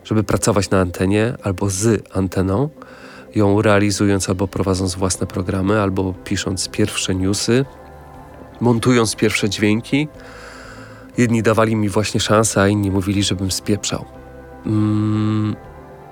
żeby 0.04 0.24
pracować 0.24 0.70
na 0.70 0.80
antenie 0.80 1.34
albo 1.44 1.70
z 1.70 2.04
anteną, 2.14 2.70
ją 3.36 3.62
realizując 3.62 4.30
albo 4.30 4.48
prowadząc 4.48 4.96
własne 4.96 5.28
programy, 5.28 5.82
albo 5.82 6.14
pisząc 6.14 6.70
pierwsze 6.70 7.16
newsy, 7.16 7.66
montując 8.62 9.16
pierwsze 9.16 9.50
dźwięki. 9.50 10.08
Jedni 11.18 11.44
dawali 11.44 11.76
mi 11.76 11.90
właśnie 11.90 12.20
szansę, 12.20 12.62
a 12.62 12.68
inni 12.68 12.92
mówili, 12.92 13.24
żebym 13.24 13.52
spieprzał. 13.52 14.06
Mm, 14.66 15.56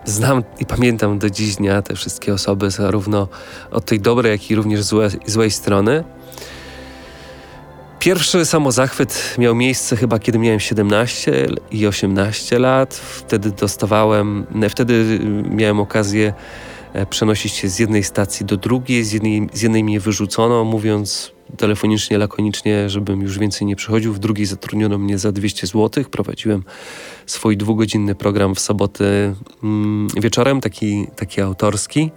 znam 0.07 0.43
i 0.59 0.65
pamiętam 0.65 1.19
do 1.19 1.29
dziś 1.29 1.55
dnia 1.55 1.81
te 1.81 1.95
wszystkie 1.95 2.33
osoby, 2.33 2.71
zarówno 2.71 3.27
od 3.71 3.85
tej 3.85 3.99
dobrej, 3.99 4.31
jak 4.31 4.51
i 4.51 4.55
również 4.55 4.83
złe, 4.83 5.09
złej 5.25 5.51
strony. 5.51 6.03
Pierwszy 7.99 8.45
samozachwyt 8.45 9.35
miał 9.37 9.55
miejsce 9.55 9.95
chyba 9.95 10.19
kiedy 10.19 10.39
miałem 10.39 10.59
17 10.59 11.47
i 11.71 11.87
18 11.87 12.59
lat. 12.59 12.95
Wtedy 12.95 13.51
dostawałem, 13.51 14.45
wtedy 14.69 15.19
miałem 15.49 15.79
okazję 15.79 16.33
e, 16.93 17.05
przenosić 17.05 17.53
się 17.53 17.69
z 17.69 17.79
jednej 17.79 18.03
stacji 18.03 18.45
do 18.45 18.57
drugiej, 18.57 19.03
z 19.03 19.11
jednej, 19.11 19.49
z 19.53 19.61
jednej 19.61 19.83
mnie 19.83 19.99
wyrzucono, 19.99 20.63
mówiąc 20.63 21.36
telefonicznie, 21.57 22.17
lakonicznie, 22.17 22.89
żebym 22.89 23.21
już 23.21 23.39
więcej 23.39 23.67
nie 23.67 23.75
przychodził. 23.75 24.13
W 24.13 24.19
drugiej 24.19 24.45
zatrudniono 24.45 24.97
mnie 24.97 25.17
za 25.17 25.31
200 25.31 25.67
zł. 25.67 26.03
Prowadziłem 26.11 26.63
swój 27.25 27.57
dwugodzinny 27.57 28.15
program 28.15 28.55
w 28.55 28.59
soboty 28.59 29.35
mm, 29.63 30.07
wieczorem, 30.17 30.61
taki, 30.61 31.07
taki 31.15 31.41
autorski. 31.41 32.11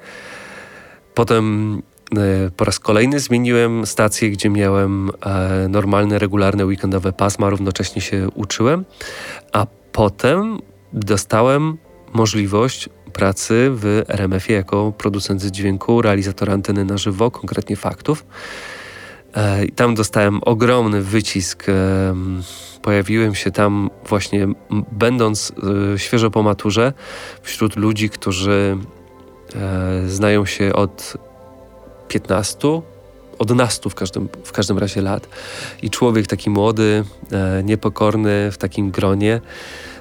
Potem 1.14 1.74
e, 2.16 2.50
po 2.56 2.64
raz 2.64 2.78
kolejny 2.78 3.20
zmieniłem 3.20 3.86
stację, 3.86 4.30
gdzie 4.30 4.50
miałem 4.50 5.10
e, 5.26 5.68
normalne, 5.68 6.18
regularne, 6.18 6.66
weekendowe 6.66 7.12
pasma, 7.12 7.50
równocześnie 7.50 8.02
się 8.02 8.28
uczyłem, 8.34 8.84
a 9.52 9.66
potem 9.92 10.58
dostałem 10.92 11.78
możliwość 12.12 12.88
pracy 13.12 13.70
w 13.72 14.02
RMF-ie 14.08 14.56
jako 14.56 14.92
producent 14.98 15.44
dźwięku, 15.44 16.02
realizator 16.02 16.50
anteny 16.50 16.84
na 16.84 16.98
żywo, 16.98 17.30
konkretnie 17.30 17.76
faktów. 17.76 18.26
E, 19.34 19.64
I 19.64 19.72
tam 19.72 19.94
dostałem 19.94 20.40
ogromny 20.42 21.02
wycisk. 21.02 21.66
Pojawiłem 22.82 23.34
się 23.34 23.50
tam 23.50 23.90
właśnie, 24.08 24.48
będąc 24.92 25.52
e, 25.94 25.98
świeżo 25.98 26.30
po 26.30 26.42
maturze, 26.42 26.92
wśród 27.42 27.76
ludzi, 27.76 28.10
którzy 28.10 28.76
e, 29.54 30.08
znają 30.08 30.46
się 30.46 30.72
od 30.72 31.16
15, 32.08 32.82
od 33.38 33.50
nastu 33.50 33.90
w 33.90 33.94
każdym, 33.94 34.28
w 34.44 34.52
każdym 34.52 34.78
razie 34.78 35.02
lat. 35.02 35.28
I 35.82 35.90
człowiek 35.90 36.26
taki 36.26 36.50
młody, 36.50 37.04
niepokorny 37.64 38.52
w 38.52 38.58
takim 38.58 38.90
gronie 38.90 39.40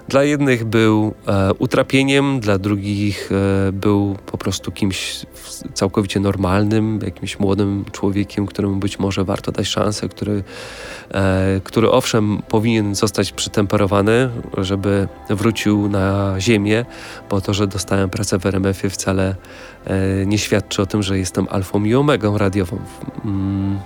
dla 0.10 0.24
jednych 0.24 0.66
był 0.66 1.14
e, 1.28 1.54
utrapieniem, 1.54 2.40
dla 2.40 2.58
drugich 2.58 3.30
e, 3.32 3.72
był 3.72 4.18
po 4.26 4.38
prostu 4.38 4.72
kimś 4.72 5.26
całkowicie 5.74 6.20
normalnym, 6.20 7.00
jakimś 7.06 7.40
młodym 7.40 7.86
człowiekiem, 7.92 8.46
któremu 8.46 8.76
być 8.76 9.00
może 9.00 9.24
warto 9.24 9.52
dać 9.52 9.68
szansę, 9.68 10.10
który, 10.10 10.44
e, 11.12 11.62
który 11.64 11.92
owszem 11.92 12.42
powinien 12.48 12.96
zostać 12.96 13.32
przytemperowany, 13.32 14.30
żeby 14.58 15.08
wrócił 15.30 15.90
na 15.90 16.36
ziemię, 16.40 16.86
bo 17.30 17.42
to, 17.42 17.54
że 17.54 17.68
dostałem 17.68 18.10
pracę 18.10 18.40
w 18.40 18.46
RMF-ie 18.46 18.90
wcale 18.90 19.36
e, 19.86 20.26
nie 20.26 20.38
świadczy 20.38 20.82
o 20.82 20.86
tym, 20.86 21.04
że 21.04 21.18
jestem 21.18 21.48
alfą 21.50 21.84
i 21.84 21.96
omegą 21.96 22.38
radiową. 22.38 22.80
Mm. 23.26 23.80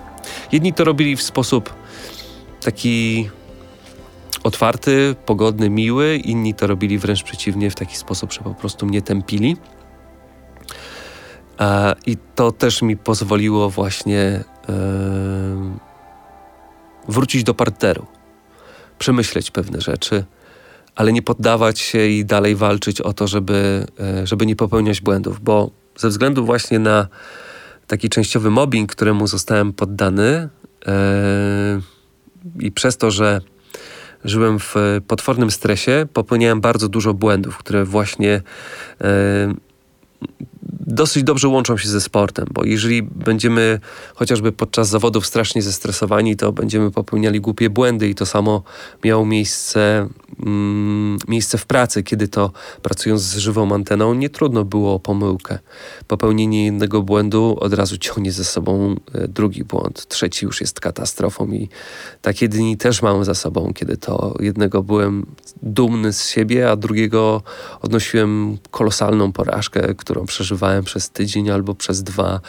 Jedni 0.52 0.74
to 0.74 0.84
robili 0.84 1.16
w 1.16 1.22
sposób 1.22 1.74
taki 2.62 3.30
otwarty, 4.44 5.16
pogodny, 5.26 5.70
miły. 5.70 6.16
Inni 6.16 6.54
to 6.54 6.68
robili 6.68 6.98
wręcz 6.98 7.24
przeciwnie, 7.24 7.72
w 7.72 7.76
taki 7.76 7.98
sposób, 7.98 8.34
że 8.34 8.40
po 8.40 8.54
prostu 8.54 8.86
mnie 8.86 9.02
tępili. 9.02 9.58
E, 11.60 11.96
I 12.06 12.18
to 12.36 12.52
też 12.52 12.82
mi 12.82 12.98
pozwoliło 12.98 13.70
właśnie 13.70 14.20
e, 14.20 14.44
wrócić 17.08 17.44
do 17.44 17.54
parteru, 17.54 18.06
przemyśleć 19.00 19.52
pewne 19.52 19.82
rzeczy, 19.82 20.24
ale 20.96 21.14
nie 21.14 21.22
poddawać 21.22 21.80
się 21.80 22.08
i 22.08 22.26
dalej 22.26 22.56
walczyć 22.56 23.02
o 23.02 23.14
to, 23.14 23.28
żeby, 23.28 23.86
e, 24.00 24.28
żeby 24.28 24.46
nie 24.46 24.56
popełniać 24.56 25.02
błędów, 25.02 25.40
bo 25.42 25.72
ze 25.98 26.10
względu 26.10 26.46
właśnie 26.46 26.80
na 26.80 27.08
taki 27.88 28.10
częściowy 28.10 28.50
mobbing, 28.50 28.92
któremu 28.92 29.28
zostałem 29.28 29.74
poddany 29.74 30.50
i 32.60 32.72
przez 32.72 32.98
to, 32.98 33.12
że 33.12 33.42
żyłem 34.26 34.60
w 34.60 34.78
e, 34.78 35.02
potwornym 35.08 35.52
stresie, 35.52 36.06
popełniałem 36.14 36.62
bardzo 36.62 36.90
dużo 36.90 37.14
błędów, 37.14 37.58
które 37.58 37.86
właśnie 37.86 38.42
e, 39.02 39.54
dosyć 40.88 41.24
dobrze 41.24 41.48
łączą 41.48 41.78
się 41.78 41.90
ze 41.90 42.02
sportem, 42.02 42.46
bo 42.52 42.64
jeżeli 42.66 43.04
będziemy 43.04 43.80
chociażby 44.16 44.52
podczas 44.52 44.90
zawodów 44.90 45.26
strasznie 45.26 45.62
zestresowani, 45.62 46.36
to 46.36 46.52
będziemy 46.52 46.92
popełniali 46.92 47.42
głupie 47.42 47.70
błędy 47.70 48.10
i 48.10 48.16
to 48.16 48.26
samo 48.26 48.64
miało 49.04 49.26
miejsce, 49.26 50.08
mm, 50.46 51.18
miejsce 51.28 51.58
w 51.58 51.66
pracy, 51.66 52.04
kiedy 52.04 52.28
to 52.28 52.52
pracując 52.82 53.22
z 53.22 53.38
żywą 53.38 53.74
anteną 53.74 54.14
nie 54.14 54.30
trudno 54.30 54.66
było 54.66 54.94
o 54.94 55.00
pomyłkę. 55.00 55.60
Popełnienie 56.08 56.66
jednego 56.66 57.02
błędu 57.02 57.58
od 57.60 57.74
razu 57.74 57.98
ciągnie 57.98 58.32
ze 58.32 58.44
sobą 58.44 58.96
e, 59.14 59.28
drugi 59.28 59.64
błąd, 59.64 60.08
trzeci 60.08 60.46
już 60.46 60.62
jest 60.62 60.80
katastrofą 60.80 61.48
i 61.52 61.70
takie 62.22 62.50
dni 62.50 62.78
też 62.78 63.02
mam 63.02 63.26
za 63.26 63.34
sobą, 63.34 63.72
kiedy 63.76 63.98
to 63.98 64.36
jednego 64.40 64.84
byłem 64.84 65.26
dumny 65.64 66.14
z 66.14 66.30
siebie, 66.30 66.72
a 66.72 66.76
drugiego 66.76 67.42
odnosiłem 67.82 68.58
kolosalną 68.72 69.32
porażkę, 69.32 69.96
którą 69.96 70.26
przeżywałem 70.26 70.73
przez 70.82 71.10
tydzień 71.10 71.50
albo 71.50 71.76
przez 71.76 72.04
dwa, 72.04 72.40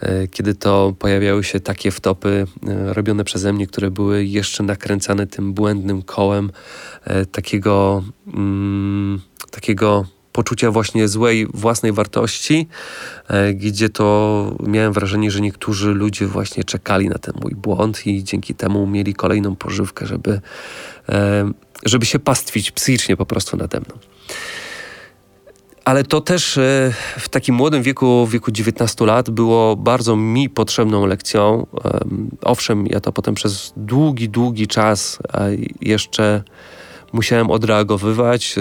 e, 0.00 0.28
kiedy 0.28 0.54
to 0.54 0.94
pojawiały 0.98 1.44
się 1.44 1.60
takie 1.60 1.90
wtopy 1.90 2.46
e, 2.68 2.94
robione 2.94 3.24
przeze 3.24 3.52
mnie, 3.52 3.66
które 3.66 3.90
były 3.90 4.24
jeszcze 4.24 4.62
nakręcane 4.62 5.26
tym 5.26 5.52
błędnym 5.52 6.02
kołem 6.02 6.50
e, 7.04 7.26
takiego, 7.26 8.04
mm, 8.26 9.20
takiego 9.50 10.06
poczucia 10.32 10.70
właśnie 10.70 11.08
złej 11.08 11.46
własnej 11.54 11.92
wartości, 11.92 12.68
gdzie 13.54 13.88
to 13.88 14.56
miałem 14.66 14.92
wrażenie, 14.92 15.30
że 15.30 15.40
niektórzy 15.40 15.94
ludzie 15.94 16.26
właśnie 16.26 16.64
czekali 16.64 17.08
na 17.08 17.18
ten 17.18 17.34
mój 17.42 17.54
błąd 17.54 18.06
i 18.06 18.24
dzięki 18.24 18.54
temu 18.54 18.86
mieli 18.86 19.14
kolejną 19.14 19.56
pożywkę, 19.56 20.06
żeby, 20.06 20.40
żeby 21.86 22.06
się 22.06 22.18
pastwić 22.18 22.70
psychicznie 22.70 23.16
po 23.16 23.26
prostu 23.26 23.56
nade 23.56 23.80
mną. 23.80 23.98
Ale 25.84 26.04
to 26.04 26.20
też 26.20 26.58
e, 26.58 26.92
w 27.18 27.28
takim 27.28 27.54
młodym 27.54 27.82
wieku, 27.82 28.26
w 28.26 28.30
wieku 28.30 28.50
19 28.50 29.06
lat, 29.06 29.30
było 29.30 29.76
bardzo 29.76 30.16
mi 30.16 30.50
potrzebną 30.50 31.06
lekcją. 31.06 31.66
Owszem, 32.42 32.86
ja 32.86 33.00
to 33.00 33.12
potem 33.12 33.34
przez 33.34 33.72
długi, 33.76 34.28
długi 34.28 34.66
czas 34.66 35.18
jeszcze 35.80 36.42
musiałem 37.12 37.50
odreagowywać. 37.50 38.54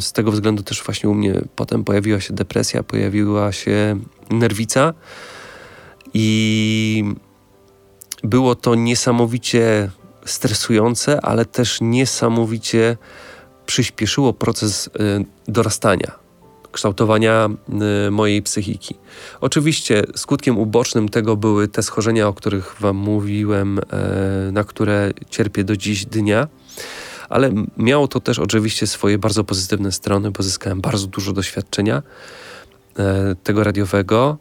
Z 0.00 0.12
tego 0.12 0.32
względu 0.32 0.62
też 0.62 0.82
właśnie 0.82 1.10
u 1.10 1.14
mnie 1.14 1.40
potem 1.56 1.84
pojawiła 1.84 2.20
się 2.20 2.34
depresja, 2.34 2.82
pojawiła 2.82 3.52
się 3.52 4.00
nerwica 4.30 4.94
i 6.14 7.04
było 8.22 8.54
to 8.54 8.74
niesamowicie 8.74 9.90
stresujące, 10.24 11.20
ale 11.20 11.44
też 11.44 11.78
niesamowicie 11.80 12.96
przyspieszyło 13.66 14.32
proces 14.32 14.88
e, 14.88 15.24
dorastania 15.48 16.23
kształtowania 16.74 17.48
y, 18.06 18.10
mojej 18.10 18.42
psychiki. 18.42 18.94
Oczywiście 19.40 20.02
skutkiem 20.16 20.58
ubocznym 20.58 21.08
tego 21.08 21.36
były 21.36 21.68
te 21.68 21.82
schorzenia, 21.82 22.28
o 22.28 22.32
których 22.32 22.76
Wam 22.80 22.96
mówiłem, 22.96 23.78
e, 23.78 24.52
na 24.52 24.64
które 24.64 25.10
cierpię 25.30 25.64
do 25.64 25.76
dziś 25.76 26.06
dnia. 26.06 26.48
Ale 27.28 27.52
miało 27.76 28.08
to 28.08 28.20
też 28.20 28.38
oczywiście 28.38 28.86
swoje 28.86 29.18
bardzo 29.18 29.44
pozytywne 29.44 29.92
strony, 29.92 30.30
bo 30.30 30.42
zyskałem 30.42 30.80
bardzo 30.80 31.06
dużo 31.06 31.32
doświadczenia 31.32 32.02
e, 32.98 33.34
tego 33.42 33.64
radiowego. 33.64 34.38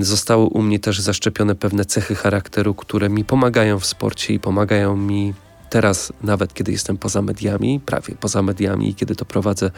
Zostały 0.00 0.44
u 0.44 0.62
mnie 0.62 0.78
też 0.78 1.00
zaszczepione 1.00 1.54
pewne 1.54 1.84
cechy 1.84 2.14
charakteru, 2.14 2.74
które 2.74 3.08
mi 3.08 3.24
pomagają 3.24 3.78
w 3.78 3.86
sporcie 3.86 4.34
i 4.34 4.40
pomagają 4.40 4.96
mi 4.96 5.34
teraz, 5.72 6.12
nawet 6.22 6.54
kiedy 6.54 6.72
jestem 6.72 6.96
poza 6.98 7.22
mediami, 7.22 7.80
prawie 7.80 8.14
poza 8.20 8.42
mediami, 8.42 8.94
kiedy 8.94 9.16
to 9.16 9.24
prowadzę 9.24 9.70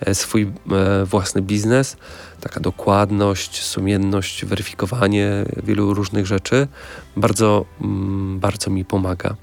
e, 0.00 0.14
swój 0.14 0.42
e, 0.42 1.04
własny 1.04 1.42
biznes, 1.42 1.96
taka 2.40 2.60
dokładność, 2.60 3.62
sumienność, 3.62 4.44
weryfikowanie 4.44 5.44
wielu 5.62 5.94
różnych 5.94 6.26
rzeczy 6.26 6.68
bardzo, 7.16 7.64
mm, 7.80 8.40
bardzo 8.40 8.70
mi 8.70 8.84
pomaga. 8.84 9.36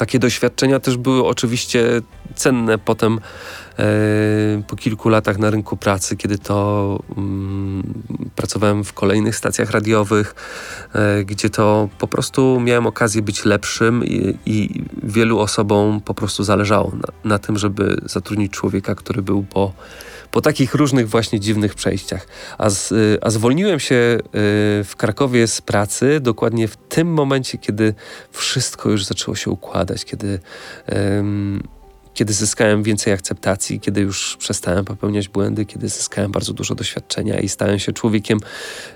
Takie 0.00 0.18
doświadczenia 0.18 0.80
też 0.80 0.96
były 0.96 1.26
oczywiście 1.26 2.00
cenne 2.34 2.78
potem 2.78 3.20
E, 3.80 4.62
po 4.66 4.76
kilku 4.76 5.08
latach 5.08 5.38
na 5.38 5.50
rynku 5.50 5.76
pracy, 5.76 6.16
kiedy 6.16 6.38
to 6.38 6.98
mm, 7.16 7.82
pracowałem 8.36 8.84
w 8.84 8.92
kolejnych 8.92 9.36
stacjach 9.36 9.70
radiowych, 9.70 10.34
e, 10.94 11.24
gdzie 11.24 11.50
to 11.50 11.88
po 11.98 12.08
prostu 12.08 12.60
miałem 12.60 12.86
okazję 12.86 13.22
być 13.22 13.44
lepszym 13.44 14.04
i, 14.04 14.38
i 14.46 14.84
wielu 15.02 15.38
osobom 15.38 16.00
po 16.00 16.14
prostu 16.14 16.44
zależało 16.44 16.92
na, 16.94 17.30
na, 17.30 17.38
tym, 17.38 17.58
żeby 17.58 18.00
zatrudnić 18.04 18.52
człowieka, 18.52 18.94
który 18.94 19.22
był 19.22 19.42
po, 19.42 19.72
po 20.30 20.40
takich 20.40 20.74
różnych 20.74 21.08
właśnie 21.08 21.40
dziwnych 21.40 21.74
przejściach. 21.74 22.26
A, 22.58 22.70
z, 22.70 22.92
a 23.22 23.30
zwolniłem 23.30 23.80
się 23.80 23.94
e, 23.94 24.18
w 24.84 24.92
Krakowie 24.96 25.46
z 25.46 25.60
pracy 25.60 26.20
dokładnie 26.20 26.68
w 26.68 26.76
tym 26.76 27.12
momencie, 27.12 27.58
kiedy 27.58 27.94
wszystko 28.32 28.90
już 28.90 29.04
zaczęło 29.04 29.34
się 29.34 29.50
układać, 29.50 30.04
kiedy 30.04 30.40
kiedy 32.14 32.32
zyskałem 32.32 32.82
więcej 32.82 33.12
akceptacji, 33.12 33.80
kiedy 33.80 34.00
już 34.00 34.36
przestałem 34.36 34.84
popełniać 34.84 35.28
błędy, 35.28 35.64
kiedy 35.64 35.88
zyskałem 35.88 36.32
bardzo 36.32 36.52
dużo 36.52 36.74
doświadczenia 36.74 37.40
i 37.40 37.48
stałem 37.48 37.78
się 37.78 37.92
człowiekiem 37.92 38.38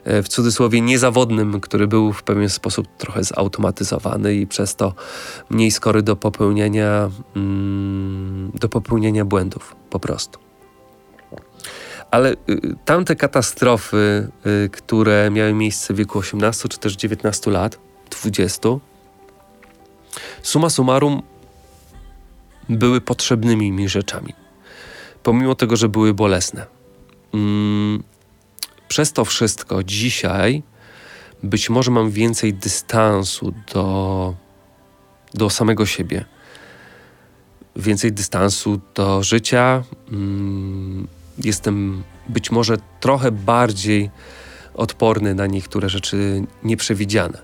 e, 0.05 0.23
w 0.23 0.29
cudzysłowie 0.29 0.81
niezawodnym, 0.81 1.61
który 1.61 1.87
był 1.87 2.13
w 2.13 2.23
pewien 2.23 2.49
sposób 2.49 2.87
trochę 2.99 3.25
zautomatyzowany 3.25 4.35
i 4.35 4.47
przez 4.47 4.77
to 4.77 4.95
mniej 5.51 5.71
skory 5.71 6.03
do 6.03 6.17
popełnienia, 6.17 7.11
mm, 7.37 8.53
do 8.55 8.69
popełnienia 8.69 9.25
błędów 9.25 9.77
po 9.91 10.01
prostu. 10.01 10.44
Ale 12.15 12.33
y, 12.33 12.37
tamte 12.85 13.17
katastrofy, 13.17 14.29
y, 14.47 14.71
które 14.71 15.31
miały 15.31 15.53
miejsce 15.53 15.95
w 15.95 15.97
wieku 15.97 16.19
18 16.19 16.69
czy 16.69 16.79
też 16.79 16.97
19 16.97 17.51
lat, 17.51 17.79
20, 18.11 18.69
suma 20.43 20.71
summarum 20.71 21.23
były 22.69 23.01
potrzebnymi 23.01 23.73
mi 23.73 23.89
rzeczami. 23.89 24.35
Pomimo 25.23 25.55
tego, 25.55 25.77
że 25.77 25.89
były 25.89 26.15
bolesne. 26.15 26.67
Mm, 27.35 28.03
przez 28.89 29.13
to 29.13 29.25
wszystko 29.25 29.83
dzisiaj 29.83 30.63
być 31.43 31.71
może 31.71 31.91
mam 31.91 32.11
więcej 32.11 32.55
dystansu 32.55 33.55
do, 33.73 34.35
do 35.35 35.51
samego 35.51 35.87
siebie. 35.87 36.25
Więcej 37.77 38.13
dystansu 38.13 38.81
do 38.95 39.23
życia. 39.23 39.83
Mm, 40.13 41.09
jestem 41.39 42.03
być 42.29 42.51
może 42.51 42.77
trochę 43.01 43.33
bardziej 43.33 44.11
odporny 44.75 45.35
na 45.35 45.47
niektóre 45.47 45.89
rzeczy 45.89 46.43
nieprzewidziane. 46.63 47.39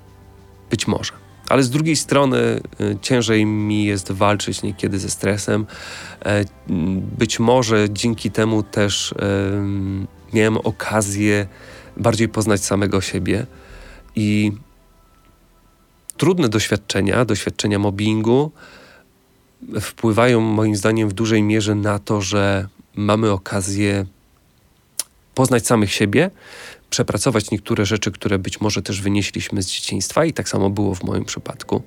Być 0.71 0.87
może 0.87 1.13
ale 1.51 1.63
z 1.63 1.71
drugiej 1.71 1.97
strony 1.97 2.61
y, 2.81 2.97
ciężej 3.03 3.47
mi 3.47 3.85
jest 3.85 4.13
walczyć 4.13 4.63
niekiedy 4.63 4.99
ze 4.99 5.11
stresem. 5.11 5.67
E, 6.25 6.45
być 7.19 7.41
może 7.41 7.91
dzięki 7.91 8.31
temu 8.31 8.63
też 8.63 9.15
miałem 10.33 10.57
okazję 10.57 11.47
bardziej 11.97 12.29
poznać 12.29 12.65
samego 12.65 13.01
siebie 13.01 13.47
i 14.17 14.53
trudne 16.17 16.49
doświadczenia, 16.49 17.25
doświadczenia 17.25 17.79
mobbingu 17.79 18.53
wpływają 19.81 20.41
moim 20.41 20.77
zdaniem 20.77 21.09
w 21.09 21.13
dużej 21.13 21.43
mierze 21.43 21.75
na 21.75 21.99
to, 21.99 22.21
że 22.21 22.69
mamy 23.01 23.31
okazję 23.31 24.07
poznać 25.35 25.67
samych 25.67 25.93
siebie, 25.93 26.31
przepracować 26.91 27.51
niektóre 27.51 27.87
rzeczy, 27.87 28.13
które 28.13 28.39
być 28.39 28.61
może 28.61 28.83
też 28.83 29.01
wynieśliśmy 29.01 29.63
z 29.63 29.67
dzieciństwa, 29.67 30.25
i 30.25 30.33
tak 30.33 30.49
samo 30.49 30.71
było 30.71 30.95
w 30.95 31.05
moim 31.05 31.25
przypadku, 31.25 31.83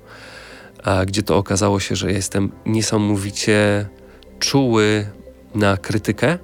gdzie 1.06 1.24
to 1.24 1.38
okazało 1.38 1.80
się, 1.80 1.96
że 1.96 2.12
jestem 2.12 2.52
niesamowicie 2.66 3.88
czuły 4.40 5.08
na 5.56 5.78
krytykę 5.78 6.38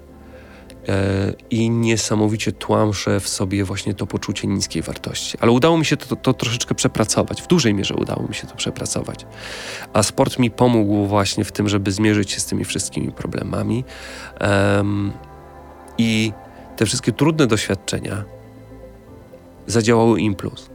i 1.50 1.70
niesamowicie 1.70 2.52
tłamszę 2.52 3.20
w 3.20 3.30
sobie 3.30 3.64
właśnie 3.64 3.94
to 3.94 4.08
poczucie 4.08 4.48
niskiej 4.48 4.82
wartości. 4.82 5.38
Ale 5.42 5.52
udało 5.52 5.78
mi 5.78 5.86
się 5.86 5.98
to, 5.98 6.06
to, 6.06 6.16
to, 6.16 6.34
troszeczkę 6.34 6.76
przepracować, 6.76 7.42
w 7.42 7.48
dużej 7.48 7.74
mierze 7.74 7.96
udało 7.96 8.28
mi 8.28 8.36
się 8.36 8.48
to 8.48 8.56
przepracować. 8.56 9.26
A 9.94 10.04
sport 10.04 10.40
mi 10.40 10.52
pomógł 10.52 11.06
właśnie 11.06 11.44
w 11.44 11.52
tym, 11.52 11.70
żeby 11.70 11.92
zmierzyć 11.92 12.32
się 12.32 12.40
z 12.40 12.46
tymi 12.46 12.66
wszystkimi 12.66 13.12
problemami. 13.12 13.84
Um, 14.42 15.12
I 15.98 16.34
te 16.78 16.86
wszystkie 16.86 17.12
trudne 17.12 17.48
doświadczenia, 17.48 18.24
zadziałały 19.68 20.22
im 20.22 20.36
plus. 20.36 20.70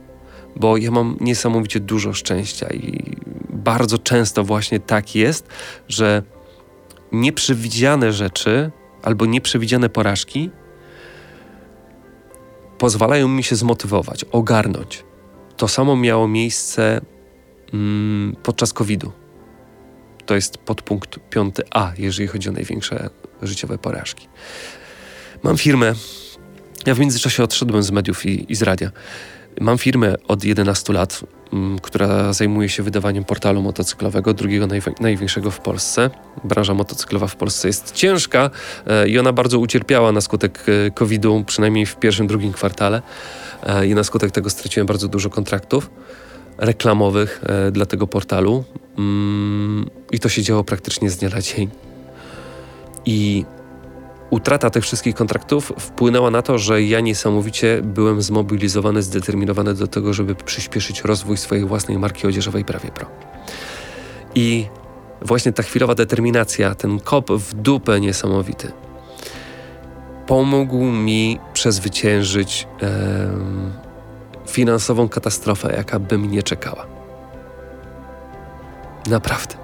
Bo 0.55 0.77
ja 0.77 0.91
mam 0.91 1.17
niesamowicie 1.21 1.79
dużo 1.79 2.13
szczęścia 2.13 2.67
i 2.67 3.15
bardzo 3.49 3.97
często 3.97 4.43
właśnie 4.43 4.79
tak 4.79 5.15
jest, 5.15 5.47
że 5.87 6.23
nieprzewidziane 7.11 8.13
rzeczy 8.13 8.71
albo 9.05 9.25
nieprzewidziane 9.25 9.89
porażki 9.89 10.49
pozwalają 12.77 13.27
mi 13.27 13.43
się 13.43 13.55
zmotywować, 13.55 14.23
ogarnąć. 14.31 15.03
To 15.57 15.67
samo 15.67 15.95
miało 15.95 16.27
miejsce 16.27 17.01
mm, 17.73 18.35
podczas 18.43 18.73
COVID-u. 18.73 19.11
To 20.25 20.35
jest 20.35 20.57
podpunkt 20.57 21.19
5a, 21.31 21.91
jeżeli 21.97 22.27
chodzi 22.27 22.49
o 22.49 22.51
największe 22.51 23.09
życiowe 23.41 23.77
porażki. 23.77 24.27
Mam 25.43 25.57
firmę, 25.57 25.93
ja 26.85 26.95
w 26.95 26.99
międzyczasie 26.99 27.43
odszedłem 27.43 27.83
z 27.83 27.91
mediów 27.91 28.25
i, 28.25 28.51
i 28.51 28.55
z 28.55 28.61
radia. 28.61 28.91
Mam 29.59 29.77
firmę 29.77 30.15
od 30.27 30.43
11 30.43 30.93
lat, 30.93 31.21
mm, 31.53 31.79
która 31.79 32.33
zajmuje 32.33 32.69
się 32.69 32.83
wydawaniem 32.83 33.23
portalu 33.23 33.61
motocyklowego, 33.61 34.33
drugiego 34.33 34.67
największego 34.99 35.51
w 35.51 35.59
Polsce. 35.59 36.09
Branża 36.43 36.73
motocyklowa 36.73 37.27
w 37.27 37.35
Polsce 37.35 37.67
jest 37.67 37.91
ciężka 37.91 38.49
e, 38.87 39.07
i 39.07 39.19
ona 39.19 39.33
bardzo 39.33 39.59
ucierpiała 39.59 40.11
na 40.11 40.21
skutek 40.21 40.65
e, 40.67 40.91
COVID-u, 40.91 41.43
przynajmniej 41.43 41.85
w 41.85 41.95
pierwszym, 41.95 42.27
drugim 42.27 42.53
kwartale. 42.53 43.01
E, 43.63 43.87
I 43.87 43.95
na 43.95 44.03
skutek 44.03 44.31
tego 44.31 44.49
straciłem 44.49 44.87
bardzo 44.87 45.07
dużo 45.07 45.29
kontraktów 45.29 45.89
reklamowych 46.57 47.41
dla 47.71 47.85
tego 47.85 48.07
portalu. 48.07 48.63
Mm, 48.97 49.89
I 50.11 50.19
to 50.19 50.29
się 50.29 50.41
działo 50.41 50.63
praktycznie 50.63 51.09
z 51.09 51.17
dnia 51.17 51.29
na 51.29 51.41
dzień. 51.41 51.69
I 53.05 53.45
utrata 54.35 54.69
tych 54.69 54.83
wszystkich 54.83 55.15
kontraktów 55.15 55.73
wpłynęła 55.79 56.31
na 56.31 56.41
to, 56.41 56.57
że 56.57 56.83
ja 56.83 56.99
niesamowicie 56.99 57.81
byłem 57.83 58.21
zmobilizowany, 58.21 59.01
zdeterminowany 59.01 59.73
do 59.73 59.87
tego, 59.87 60.13
żeby 60.13 60.35
przyspieszyć 60.35 61.01
rozwój 61.01 61.37
swojej 61.37 61.65
własnej 61.65 61.97
marki 61.97 62.27
odzieżowej 62.27 62.65
Prawie 62.65 62.91
Pro. 62.91 63.07
I 64.35 64.67
właśnie 65.21 65.53
ta 65.53 65.63
chwilowa 65.63 65.95
determinacja, 65.95 66.75
ten 66.75 66.99
kop 66.99 67.31
w 67.31 67.53
dupę 67.53 67.99
niesamowity, 67.99 68.71
pomógł 70.27 70.85
mi 70.85 71.39
przezwyciężyć 71.53 72.67
e, 72.81 72.87
finansową 74.47 75.09
katastrofę, 75.09 75.73
jaka 75.77 75.99
by 75.99 76.17
mnie 76.17 76.43
czekała. 76.43 76.85
Naprawdę. 79.09 79.55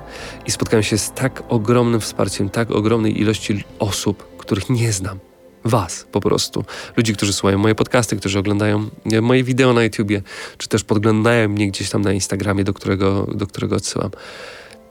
I 0.46 0.52
spotkałem 0.52 0.84
się 0.84 0.98
z 0.98 1.12
tak 1.12 1.44
ogromnym 1.50 2.02
wsparciem, 2.02 2.50
tak 2.50 2.72
ogromnej 2.72 3.22
ilości 3.22 3.64
osób, 3.80 4.31
których 4.42 4.70
nie 4.70 4.94
znam. 4.94 5.20
Was 5.64 6.08
po 6.12 6.22
prostu. 6.22 6.66
Ludzi, 6.98 7.14
którzy 7.14 7.34
słuchają 7.34 7.58
moje 7.58 7.76
podcasty, 7.76 8.18
którzy 8.18 8.40
oglądają 8.40 8.90
e, 9.12 9.22
moje 9.22 9.44
wideo 9.44 9.74
na 9.74 9.84
YouTubie, 9.84 10.22
czy 10.58 10.68
też 10.68 10.84
podglądają 10.84 11.50
mnie 11.50 11.68
gdzieś 11.68 11.90
tam 11.90 12.02
na 12.02 12.14
Instagramie, 12.14 12.64
do 12.64 12.74
którego, 12.74 13.28
do 13.36 13.48
którego 13.48 13.76
odsyłam. 13.76 14.12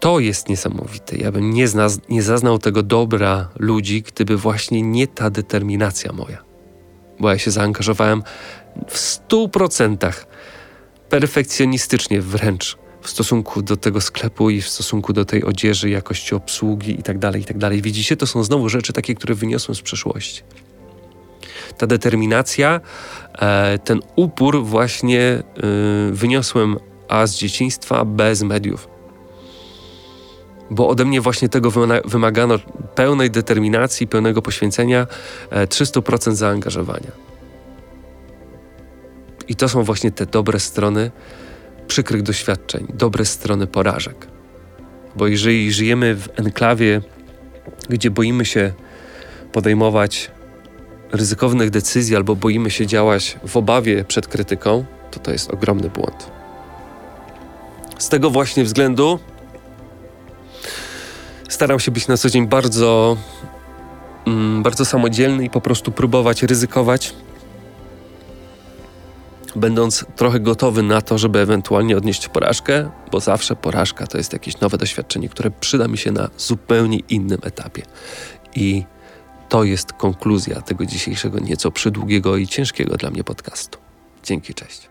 To 0.00 0.20
jest 0.20 0.48
niesamowite. 0.48 1.16
Ja 1.16 1.32
bym 1.32 1.50
nie, 1.50 1.68
zna, 1.68 1.86
nie 2.08 2.22
zaznał 2.22 2.58
tego 2.58 2.82
dobra 2.82 3.48
ludzi, 3.58 4.02
gdyby 4.02 4.36
właśnie 4.36 4.82
nie 4.82 5.06
ta 5.06 5.30
determinacja 5.30 6.12
moja. 6.12 6.38
Bo 7.20 7.30
ja 7.30 7.38
się 7.38 7.50
zaangażowałem 7.50 8.22
w 8.88 8.98
stu 8.98 9.48
procentach, 9.48 10.26
perfekcjonistycznie 11.08 12.20
wręcz 12.20 12.78
w 13.02 13.10
stosunku 13.10 13.62
do 13.62 13.76
tego 13.76 14.00
sklepu 14.00 14.50
i 14.50 14.60
w 14.60 14.68
stosunku 14.68 15.12
do 15.12 15.24
tej 15.24 15.44
odzieży, 15.44 15.90
jakości 15.90 16.34
obsługi 16.34 16.90
itd., 16.90 17.20
tak 17.20 17.40
itd. 17.40 17.70
Tak 17.70 17.80
Widzicie, 17.80 18.16
to 18.16 18.26
są 18.26 18.44
znowu 18.44 18.68
rzeczy 18.68 18.92
takie, 18.92 19.14
które 19.14 19.34
wyniosłem 19.34 19.74
z 19.74 19.82
przeszłości. 19.82 20.42
Ta 21.78 21.86
determinacja, 21.86 22.80
e, 23.38 23.78
ten 23.78 24.00
upór 24.16 24.64
właśnie 24.64 25.20
e, 25.20 25.42
wyniosłem 26.12 26.76
A 27.08 27.26
z 27.26 27.34
dzieciństwa, 27.34 28.04
B 28.04 28.34
z 28.34 28.42
mediów. 28.42 28.88
Bo 30.70 30.88
ode 30.88 31.04
mnie 31.04 31.20
właśnie 31.20 31.48
tego 31.48 31.70
wymagano 32.04 32.58
pełnej 32.94 33.30
determinacji, 33.30 34.06
pełnego 34.06 34.42
poświęcenia, 34.42 35.06
300% 35.50 36.30
e, 36.30 36.34
zaangażowania. 36.34 37.10
I 39.48 39.56
to 39.56 39.68
są 39.68 39.82
właśnie 39.82 40.10
te 40.12 40.26
dobre 40.26 40.60
strony 40.60 41.10
przykrych 41.90 42.22
doświadczeń, 42.22 42.86
dobre 42.94 43.24
strony 43.24 43.66
porażek. 43.66 44.26
Bo 45.16 45.26
jeżeli 45.26 45.72
żyjemy 45.72 46.14
w 46.14 46.28
enklawie, 46.36 47.00
gdzie 47.88 48.10
boimy 48.10 48.44
się 48.44 48.72
podejmować 49.52 50.30
ryzykownych 51.12 51.70
decyzji 51.70 52.16
albo 52.16 52.36
boimy 52.36 52.70
się 52.70 52.86
działać 52.86 53.38
w 53.46 53.56
obawie 53.56 54.04
przed 54.04 54.26
krytyką, 54.26 54.84
to 55.10 55.20
to 55.20 55.30
jest 55.32 55.50
ogromny 55.50 55.90
błąd. 55.90 56.30
Z 57.98 58.08
tego 58.08 58.30
właśnie 58.30 58.64
względu 58.64 59.18
staram 61.48 61.80
się 61.80 61.90
być 61.90 62.08
na 62.08 62.16
co 62.16 62.30
dzień 62.30 62.46
bardzo, 62.46 63.16
mm, 64.26 64.62
bardzo 64.62 64.84
samodzielny 64.84 65.44
i 65.44 65.50
po 65.50 65.60
prostu 65.60 65.92
próbować 65.92 66.42
ryzykować 66.42 67.14
będąc 69.56 70.04
trochę 70.16 70.40
gotowy 70.40 70.82
na 70.82 71.02
to, 71.02 71.18
żeby 71.18 71.38
ewentualnie 71.38 71.96
odnieść 71.96 72.28
porażkę, 72.28 72.90
bo 73.12 73.20
zawsze 73.20 73.56
porażka 73.56 74.06
to 74.06 74.18
jest 74.18 74.32
jakieś 74.32 74.60
nowe 74.60 74.78
doświadczenie, 74.78 75.28
które 75.28 75.50
przyda 75.50 75.88
mi 75.88 75.98
się 75.98 76.12
na 76.12 76.30
zupełnie 76.38 76.98
innym 76.98 77.38
etapie. 77.42 77.82
I 78.54 78.84
to 79.48 79.64
jest 79.64 79.92
konkluzja 79.92 80.60
tego 80.60 80.86
dzisiejszego 80.86 81.38
nieco 81.38 81.70
przydługiego 81.70 82.36
i 82.36 82.46
ciężkiego 82.46 82.96
dla 82.96 83.10
mnie 83.10 83.24
podcastu. 83.24 83.78
Dzięki, 84.24 84.54
cześć. 84.54 84.89